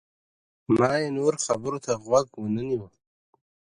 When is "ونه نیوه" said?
2.41-2.89